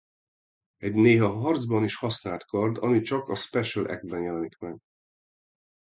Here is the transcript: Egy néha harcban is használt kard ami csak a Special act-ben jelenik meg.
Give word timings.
Egy 0.77 0.93
néha 0.93 1.29
harcban 1.31 1.83
is 1.83 1.95
használt 1.95 2.45
kard 2.45 2.77
ami 2.77 3.01
csak 3.01 3.27
a 3.29 3.35
Special 3.35 3.85
act-ben 3.85 4.21
jelenik 4.21 4.57
meg. 4.57 4.79